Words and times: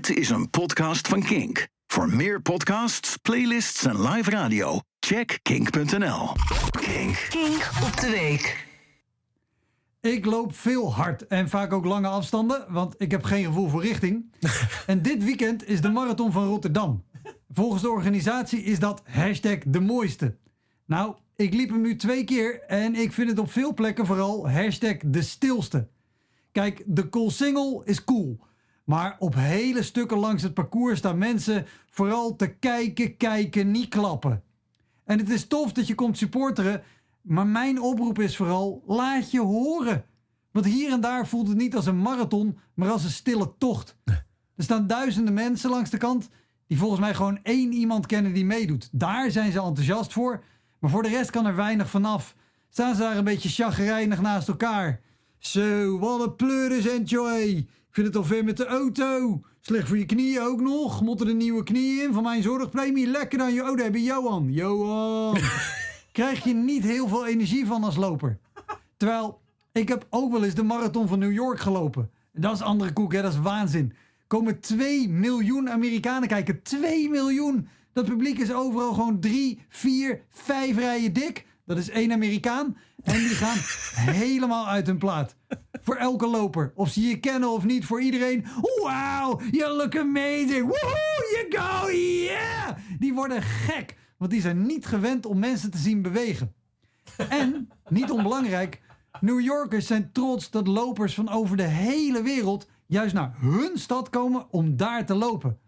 Dit 0.00 0.16
is 0.16 0.30
een 0.30 0.50
podcast 0.50 1.08
van 1.08 1.22
Kink. 1.22 1.68
Voor 1.86 2.08
meer 2.08 2.42
podcasts, 2.42 3.16
playlists 3.16 3.84
en 3.84 4.02
live 4.02 4.30
radio, 4.30 4.80
check 5.00 5.38
kink.nl. 5.42 6.28
Kink. 6.70 7.26
Kink 7.28 7.70
op 7.84 7.96
de 8.00 8.10
week. 8.10 8.66
Ik 10.00 10.24
loop 10.24 10.56
veel 10.56 10.94
hard 10.94 11.26
en 11.26 11.48
vaak 11.48 11.72
ook 11.72 11.84
lange 11.84 12.08
afstanden, 12.08 12.66
want 12.68 12.94
ik 12.98 13.10
heb 13.10 13.24
geen 13.24 13.44
gevoel 13.44 13.68
voor 13.68 13.82
richting. 13.82 14.34
en 14.86 15.02
dit 15.02 15.24
weekend 15.24 15.68
is 15.68 15.80
de 15.80 15.88
Marathon 15.88 16.32
van 16.32 16.46
Rotterdam. 16.46 17.04
Volgens 17.48 17.82
de 17.82 17.90
organisatie 17.90 18.62
is 18.62 18.78
dat 18.78 19.02
hashtag 19.04 19.58
de 19.66 19.80
mooiste. 19.80 20.36
Nou, 20.86 21.14
ik 21.36 21.54
liep 21.54 21.70
hem 21.70 21.80
nu 21.80 21.96
twee 21.96 22.24
keer 22.24 22.62
en 22.62 22.94
ik 22.94 23.12
vind 23.12 23.30
het 23.30 23.38
op 23.38 23.50
veel 23.50 23.74
plekken 23.74 24.06
vooral 24.06 24.50
hashtag 24.50 24.96
de 25.04 25.22
stilste. 25.22 25.88
Kijk, 26.52 26.82
de 26.86 27.26
Single 27.28 27.82
is 27.84 28.04
cool. 28.04 28.48
Maar 28.90 29.16
op 29.18 29.34
hele 29.34 29.82
stukken 29.82 30.18
langs 30.18 30.42
het 30.42 30.54
parcours 30.54 30.98
staan 30.98 31.18
mensen 31.18 31.66
vooral 31.90 32.36
te 32.36 32.48
kijken, 32.48 33.16
kijken, 33.16 33.70
niet 33.70 33.88
klappen. 33.88 34.42
En 35.04 35.18
het 35.18 35.30
is 35.30 35.46
tof 35.46 35.72
dat 35.72 35.86
je 35.86 35.94
komt 35.94 36.18
supporteren, 36.18 36.82
maar 37.20 37.46
mijn 37.46 37.80
oproep 37.80 38.18
is 38.18 38.36
vooral: 38.36 38.82
laat 38.86 39.30
je 39.30 39.40
horen. 39.40 40.04
Want 40.50 40.66
hier 40.66 40.92
en 40.92 41.00
daar 41.00 41.26
voelt 41.26 41.48
het 41.48 41.56
niet 41.56 41.76
als 41.76 41.86
een 41.86 42.02
marathon, 42.02 42.58
maar 42.74 42.90
als 42.90 43.04
een 43.04 43.10
stille 43.10 43.52
tocht. 43.58 43.96
Er 44.56 44.64
staan 44.64 44.86
duizenden 44.86 45.34
mensen 45.34 45.70
langs 45.70 45.90
de 45.90 45.96
kant 45.96 46.28
die 46.66 46.78
volgens 46.78 47.00
mij 47.00 47.14
gewoon 47.14 47.38
één 47.42 47.72
iemand 47.72 48.06
kennen 48.06 48.32
die 48.32 48.44
meedoet. 48.44 48.88
Daar 48.92 49.30
zijn 49.30 49.52
ze 49.52 49.60
enthousiast 49.60 50.12
voor, 50.12 50.44
maar 50.78 50.90
voor 50.90 51.02
de 51.02 51.08
rest 51.08 51.30
kan 51.30 51.46
er 51.46 51.56
weinig 51.56 51.90
vanaf. 51.90 52.34
Staan 52.68 52.94
ze 52.94 53.00
daar 53.00 53.16
een 53.16 53.24
beetje 53.24 53.48
chagrijnig 53.48 54.20
naast 54.20 54.48
elkaar. 54.48 55.00
Zo, 55.38 55.98
wat 55.98 56.20
een 56.20 56.36
pleuris 56.36 56.86
enjoy. 56.86 57.68
Ik 57.90 57.96
vind 57.96 58.06
het 58.06 58.16
al 58.16 58.24
ver 58.24 58.44
met 58.44 58.56
de 58.56 58.66
auto. 58.66 59.40
Slecht 59.60 59.88
voor 59.88 59.98
je 59.98 60.06
knieën 60.06 60.40
ook 60.40 60.60
nog. 60.60 61.02
Moeten 61.02 61.28
er 61.28 61.34
nieuwe 61.34 61.62
knieën 61.62 62.04
in 62.04 62.12
van 62.12 62.22
mijn 62.22 62.42
zorgpremie. 62.42 63.06
Lekker 63.06 63.38
dan 63.38 63.54
je. 63.54 63.60
Oh, 63.60 63.76
daar 63.76 63.84
heb 63.84 63.94
je 63.94 64.02
Johan. 64.02 64.52
Johan. 64.52 65.38
Krijg 66.12 66.44
je 66.44 66.54
niet 66.54 66.82
heel 66.82 67.08
veel 67.08 67.26
energie 67.26 67.66
van 67.66 67.84
als 67.84 67.96
loper. 67.96 68.38
Terwijl, 68.96 69.40
ik 69.72 69.88
heb 69.88 70.06
ook 70.10 70.32
wel 70.32 70.44
eens 70.44 70.54
de 70.54 70.62
marathon 70.62 71.08
van 71.08 71.18
New 71.18 71.32
York 71.32 71.60
gelopen. 71.60 72.10
Dat 72.32 72.54
is 72.54 72.62
andere 72.62 72.92
koek, 72.92 73.12
hè? 73.12 73.22
dat 73.22 73.32
is 73.32 73.38
waanzin. 73.38 73.92
Komen 74.26 74.60
2 74.60 75.08
miljoen 75.08 75.70
Amerikanen 75.70 76.28
kijken. 76.28 76.62
2 76.62 77.08
miljoen. 77.08 77.68
Dat 77.92 78.04
publiek 78.04 78.38
is 78.38 78.52
overal 78.52 78.92
gewoon 78.92 79.20
3, 79.20 79.64
4, 79.68 80.22
5 80.30 80.76
rijen 80.76 81.12
dik. 81.12 81.46
Dat 81.66 81.78
is 81.78 81.88
één 81.88 82.12
Amerikaan. 82.12 82.76
En 83.02 83.18
die 83.18 83.28
gaan 83.28 83.56
helemaal 84.14 84.68
uit 84.68 84.86
hun 84.86 84.98
plaat. 84.98 85.36
Voor 85.80 85.96
elke 85.96 86.26
loper. 86.26 86.72
Of 86.74 86.88
ze 86.88 87.00
je 87.00 87.20
kennen 87.20 87.50
of 87.50 87.64
niet. 87.64 87.84
Voor 87.84 88.02
iedereen. 88.02 88.46
Wow, 88.60 89.40
you 89.50 89.72
look 89.72 89.96
amazing. 89.96 90.66
Woohoo, 90.66 91.22
you 91.32 91.46
go, 91.48 91.90
yeah. 91.90 92.76
Die 92.98 93.14
worden 93.14 93.42
gek. 93.42 93.96
Want 94.16 94.30
die 94.30 94.40
zijn 94.40 94.66
niet 94.66 94.86
gewend 94.86 95.26
om 95.26 95.38
mensen 95.38 95.70
te 95.70 95.78
zien 95.78 96.02
bewegen. 96.02 96.54
En, 97.28 97.68
niet 97.88 98.10
onbelangrijk, 98.10 98.80
New 99.20 99.40
Yorkers 99.40 99.86
zijn 99.86 100.12
trots 100.12 100.50
dat 100.50 100.66
lopers 100.66 101.14
van 101.14 101.28
over 101.28 101.56
de 101.56 101.62
hele 101.62 102.22
wereld 102.22 102.68
juist 102.86 103.14
naar 103.14 103.34
hun 103.38 103.78
stad 103.78 104.10
komen 104.10 104.46
om 104.50 104.76
daar 104.76 105.06
te 105.06 105.14
lopen. 105.14 105.58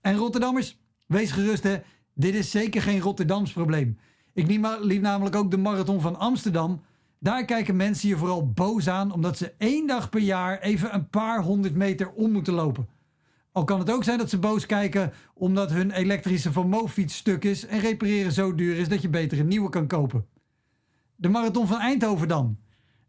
En 0.00 0.16
Rotterdammers, 0.16 0.78
wees 1.06 1.30
gerust 1.30 1.62
hè, 1.62 1.76
dit 2.14 2.34
is 2.34 2.50
zeker 2.50 2.82
geen 2.82 3.00
Rotterdams 3.00 3.52
probleem. 3.52 3.98
Ik 4.34 4.46
liep 4.80 5.00
namelijk 5.00 5.36
ook 5.36 5.50
de 5.50 5.56
marathon 5.56 6.00
van 6.00 6.18
Amsterdam. 6.18 6.82
Daar 7.22 7.44
kijken 7.44 7.76
mensen 7.76 8.08
je 8.08 8.16
vooral 8.16 8.50
boos 8.50 8.88
aan 8.88 9.12
omdat 9.12 9.36
ze 9.36 9.54
één 9.58 9.86
dag 9.86 10.08
per 10.08 10.20
jaar 10.20 10.60
even 10.60 10.94
een 10.94 11.08
paar 11.08 11.42
honderd 11.42 11.74
meter 11.74 12.12
om 12.12 12.32
moeten 12.32 12.54
lopen. 12.54 12.88
Al 13.52 13.64
kan 13.64 13.78
het 13.78 13.90
ook 13.90 14.04
zijn 14.04 14.18
dat 14.18 14.30
ze 14.30 14.38
boos 14.38 14.66
kijken 14.66 15.12
omdat 15.34 15.70
hun 15.70 15.90
elektrische 15.90 16.52
Van 16.52 16.90
stuk 17.06 17.44
is 17.44 17.66
en 17.66 17.80
repareren 17.80 18.32
zo 18.32 18.54
duur 18.54 18.76
is 18.76 18.88
dat 18.88 19.02
je 19.02 19.08
beter 19.08 19.40
een 19.40 19.48
nieuwe 19.48 19.68
kan 19.68 19.86
kopen. 19.86 20.26
De 21.16 21.28
marathon 21.28 21.66
van 21.66 21.78
Eindhoven 21.78 22.28
dan? 22.28 22.58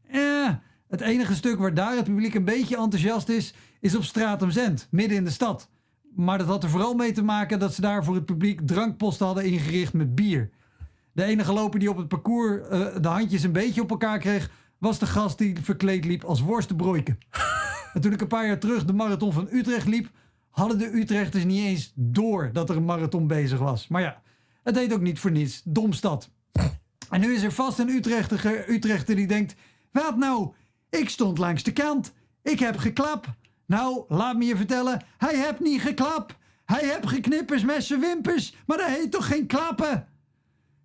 Eh, 0.07 0.49
het 0.87 1.01
enige 1.01 1.35
stuk 1.35 1.59
waar 1.59 1.73
daar 1.73 1.95
het 1.95 2.05
publiek 2.05 2.33
een 2.33 2.45
beetje 2.45 2.77
enthousiast 2.77 3.29
is, 3.29 3.53
is 3.79 3.95
op 3.95 4.03
Straat 4.03 4.41
om 4.41 4.51
Zend, 4.51 4.87
midden 4.91 5.17
in 5.17 5.23
de 5.23 5.31
stad. 5.31 5.69
Maar 6.15 6.37
dat 6.37 6.47
had 6.47 6.63
er 6.63 6.69
vooral 6.69 6.93
mee 6.93 7.11
te 7.11 7.23
maken 7.23 7.59
dat 7.59 7.73
ze 7.73 7.81
daar 7.81 8.03
voor 8.03 8.15
het 8.15 8.25
publiek 8.25 8.67
drankposten 8.67 9.25
hadden 9.25 9.45
ingericht 9.45 9.93
met 9.93 10.15
bier. 10.15 10.49
De 11.13 11.23
enige 11.23 11.53
loper 11.53 11.79
die 11.79 11.89
op 11.89 11.97
het 11.97 12.07
parcours 12.07 12.61
uh, 12.71 12.87
de 13.01 13.07
handjes 13.07 13.43
een 13.43 13.51
beetje 13.51 13.81
op 13.81 13.89
elkaar 13.89 14.19
kreeg, 14.19 14.51
was 14.77 14.99
de 14.99 15.05
gast 15.05 15.37
die 15.37 15.55
verkleed 15.61 16.05
liep 16.05 16.23
als 16.23 16.41
worstenbroike. 16.41 17.17
en 17.93 18.01
toen 18.01 18.11
ik 18.13 18.21
een 18.21 18.27
paar 18.27 18.45
jaar 18.45 18.59
terug 18.59 18.85
de 18.85 18.93
marathon 18.93 19.33
van 19.33 19.47
Utrecht 19.51 19.87
liep, 19.87 20.09
hadden 20.49 20.77
de 20.77 20.93
Utrechters 20.93 21.43
niet 21.43 21.65
eens 21.65 21.91
door 21.95 22.49
dat 22.53 22.69
er 22.69 22.75
een 22.75 22.85
marathon 22.85 23.27
bezig 23.27 23.59
was. 23.59 23.87
Maar 23.87 24.01
ja, 24.01 24.21
het 24.63 24.73
deed 24.73 24.93
ook 24.93 25.01
niet 25.01 25.19
voor 25.19 25.31
niets. 25.31 25.61
Domstad. 25.65 26.29
En 27.09 27.19
nu 27.19 27.33
is 27.33 27.43
er 27.43 27.51
vast 27.51 27.79
een 27.79 27.89
Utrechter, 27.89 28.69
Utrechter 28.69 29.15
die 29.15 29.27
denkt: 29.27 29.55
Wat 29.91 30.17
nou? 30.17 30.53
Ik 30.89 31.09
stond 31.09 31.37
langs 31.37 31.63
de 31.63 31.73
kant. 31.73 32.13
Ik 32.41 32.59
heb 32.59 32.77
geklap. 32.77 33.35
Nou, 33.65 34.03
laat 34.07 34.37
me 34.37 34.45
je 34.45 34.55
vertellen: 34.55 35.03
hij 35.17 35.35
hebt 35.35 35.59
niet 35.59 35.81
geklap. 35.81 36.37
Hij 36.65 36.85
hebt 36.85 37.07
geknippers 37.07 37.63
met 37.63 37.83
zijn 37.83 37.99
wimpers, 37.99 38.55
maar 38.65 38.77
dat 38.77 38.87
heet 38.87 39.11
toch 39.11 39.27
geen 39.27 39.47
klappen? 39.47 40.07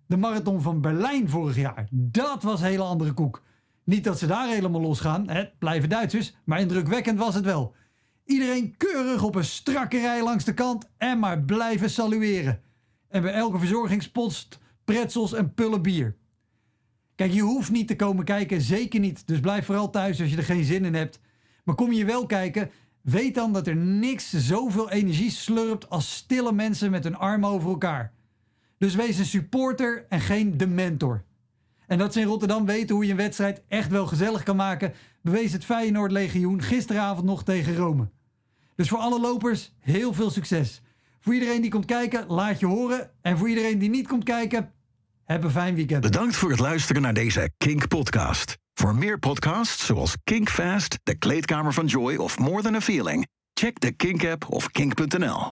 De 0.09 0.17
marathon 0.17 0.61
van 0.61 0.81
Berlijn 0.81 1.29
vorig 1.29 1.55
jaar. 1.55 1.87
Dat 1.91 2.43
was 2.43 2.61
een 2.61 2.67
hele 2.67 2.83
andere 2.83 3.13
koek. 3.13 3.43
Niet 3.83 4.03
dat 4.03 4.19
ze 4.19 4.27
daar 4.27 4.47
helemaal 4.47 4.81
losgaan, 4.81 5.29
het 5.29 5.59
blijven 5.59 5.89
Duitsers, 5.89 6.35
maar 6.43 6.59
indrukwekkend 6.59 7.19
was 7.19 7.35
het 7.35 7.45
wel. 7.45 7.75
Iedereen 8.25 8.77
keurig 8.77 9.23
op 9.23 9.35
een 9.35 9.45
strakke 9.45 9.99
rij 9.99 10.23
langs 10.23 10.43
de 10.43 10.53
kant 10.53 10.89
en 10.97 11.19
maar 11.19 11.41
blijven 11.41 11.89
salueren. 11.89 12.61
En 13.07 13.21
bij 13.21 13.33
elke 13.33 13.57
verzorgingspost 13.57 14.59
pretzels 14.83 15.33
en 15.33 15.53
pullen 15.53 15.81
bier. 15.81 16.15
Kijk, 17.15 17.31
je 17.31 17.41
hoeft 17.41 17.71
niet 17.71 17.87
te 17.87 17.95
komen 17.95 18.25
kijken, 18.25 18.61
zeker 18.61 18.99
niet. 18.99 19.27
Dus 19.27 19.39
blijf 19.39 19.65
vooral 19.65 19.89
thuis 19.89 20.21
als 20.21 20.29
je 20.29 20.37
er 20.37 20.43
geen 20.43 20.63
zin 20.63 20.85
in 20.85 20.95
hebt. 20.95 21.19
Maar 21.63 21.75
kom 21.75 21.91
je 21.91 22.05
wel 22.05 22.25
kijken, 22.25 22.71
weet 23.01 23.35
dan 23.35 23.53
dat 23.53 23.67
er 23.67 23.75
niks 23.75 24.29
zoveel 24.29 24.89
energie 24.89 25.31
slurpt 25.31 25.89
als 25.89 26.15
stille 26.15 26.51
mensen 26.51 26.91
met 26.91 27.03
hun 27.03 27.15
armen 27.15 27.49
over 27.49 27.69
elkaar. 27.69 28.17
Dus 28.79 28.95
wees 28.95 29.17
een 29.17 29.25
supporter 29.25 30.05
en 30.09 30.19
geen 30.19 30.57
de 30.57 30.67
mentor. 30.67 31.23
En 31.87 31.97
dat 31.97 32.13
ze 32.13 32.19
in 32.19 32.27
Rotterdam 32.27 32.65
weten 32.65 32.95
hoe 32.95 33.05
je 33.05 33.11
een 33.11 33.17
wedstrijd 33.17 33.61
echt 33.67 33.89
wel 33.89 34.07
gezellig 34.07 34.43
kan 34.43 34.55
maken, 34.55 34.93
bewees 35.21 35.51
het 35.51 35.65
Feyenoord 35.65 36.11
Legioen 36.11 36.61
gisteravond 36.61 37.25
nog 37.25 37.43
tegen 37.43 37.75
Rome. 37.75 38.09
Dus 38.75 38.89
voor 38.89 38.97
alle 38.97 39.19
lopers 39.19 39.73
heel 39.79 40.13
veel 40.13 40.29
succes. 40.29 40.81
Voor 41.19 41.33
iedereen 41.33 41.61
die 41.61 41.71
komt 41.71 41.85
kijken, 41.85 42.25
laat 42.27 42.59
je 42.59 42.65
horen. 42.65 43.11
En 43.21 43.37
voor 43.37 43.49
iedereen 43.49 43.79
die 43.79 43.89
niet 43.89 44.07
komt 44.07 44.23
kijken, 44.23 44.71
heb 45.25 45.43
een 45.43 45.51
fijn 45.51 45.75
weekend. 45.75 46.01
Bedankt 46.01 46.35
voor 46.35 46.49
het 46.49 46.59
luisteren 46.59 47.01
naar 47.01 47.13
deze 47.13 47.51
Kink 47.57 47.87
podcast. 47.87 48.57
Voor 48.73 48.95
meer 48.95 49.19
podcasts 49.19 49.85
zoals 49.85 50.15
Kink 50.23 50.49
Fast, 50.49 50.99
De 51.03 51.17
Kleedkamer 51.17 51.73
van 51.73 51.85
Joy 51.85 52.15
of 52.15 52.37
More 52.37 52.61
Than 52.61 52.75
a 52.75 52.81
Feeling, 52.81 53.27
check 53.53 53.79
de 53.79 53.91
Kink 53.91 54.25
app 54.25 54.49
of 54.49 54.71
kink.nl. 54.71 55.39